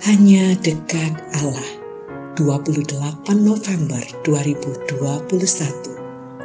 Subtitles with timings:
[0.00, 1.12] Hanya dekat
[1.44, 1.76] Allah.
[2.40, 2.96] 28
[3.36, 4.96] November 2021.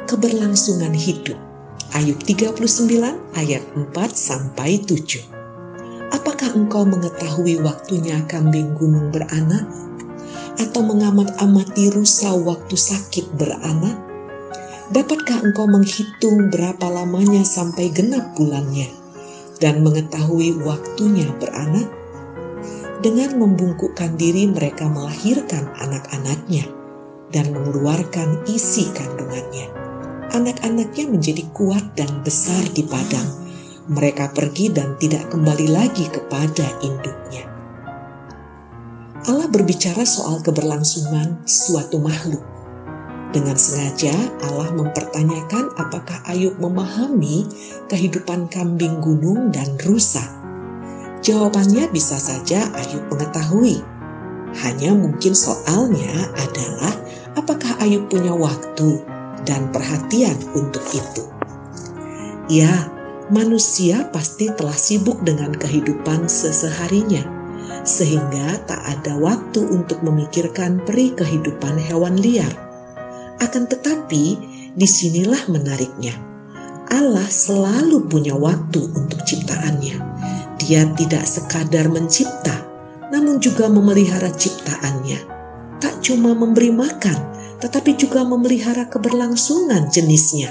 [0.04, 1.40] Keberlangsungan hidup.
[1.96, 2.52] Ayub 39
[3.32, 6.12] ayat 4 sampai 7.
[6.12, 9.64] Apakah engkau mengetahui waktunya kambing gunung beranak?
[10.60, 13.96] Atau mengamat-amati rusa waktu sakit beranak?
[14.92, 18.92] Dapatkah engkau menghitung berapa lamanya sampai genap bulannya
[19.64, 21.88] dan mengetahui waktunya beranak?
[22.96, 26.64] Dengan membungkukkan diri mereka melahirkan anak-anaknya
[27.28, 29.68] dan mengeluarkan isi kandungannya.
[30.32, 33.44] Anak-anaknya menjadi kuat dan besar di padang.
[33.92, 37.44] Mereka pergi dan tidak kembali lagi kepada induknya.
[39.28, 42.42] Allah berbicara soal keberlangsungan suatu makhluk.
[43.36, 47.44] Dengan sengaja Allah mempertanyakan apakah Ayub memahami
[47.92, 50.45] kehidupan kambing gunung dan rusa
[51.26, 53.82] Jawabannya bisa saja Ayub mengetahui.
[54.62, 56.94] Hanya mungkin soalnya adalah
[57.34, 59.02] apakah Ayub punya waktu
[59.42, 61.26] dan perhatian untuk itu.
[62.46, 62.70] Ya,
[63.34, 67.26] manusia pasti telah sibuk dengan kehidupan seseharinya,
[67.82, 72.54] sehingga tak ada waktu untuk memikirkan peri kehidupan hewan liar.
[73.42, 74.38] Akan tetapi,
[74.78, 76.14] di sinilah menariknya.
[76.86, 80.06] Allah selalu punya waktu untuk ciptaannya
[80.66, 82.66] dia tidak sekadar mencipta,
[83.14, 85.22] namun juga memelihara ciptaannya.
[85.78, 87.14] Tak cuma memberi makan,
[87.62, 90.50] tetapi juga memelihara keberlangsungan jenisnya.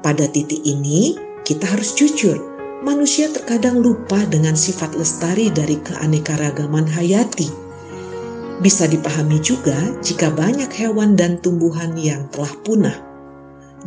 [0.00, 2.40] Pada titik ini, kita harus jujur,
[2.80, 7.52] manusia terkadang lupa dengan sifat lestari dari keanekaragaman hayati.
[8.64, 12.96] Bisa dipahami juga jika banyak hewan dan tumbuhan yang telah punah.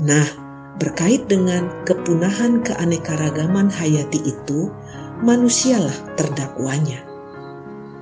[0.05, 0.29] Nah,
[0.77, 4.69] berkait dengan kepunahan keanekaragaman hayati itu,
[5.19, 7.03] manusialah terdakwanya.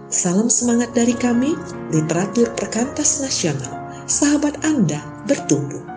[0.07, 1.57] Salam semangat dari kami,
[1.91, 3.75] literatur perkantas nasional.
[4.07, 5.96] Sahabat Anda bertumbuh.